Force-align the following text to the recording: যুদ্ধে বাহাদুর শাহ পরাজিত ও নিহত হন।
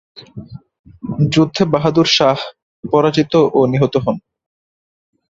যুদ্ধে 1.33 1.63
বাহাদুর 1.73 2.07
শাহ 2.17 2.37
পরাজিত 2.83 3.33
ও 3.53 3.59
নিহত 3.71 3.93
হন। 3.97 4.17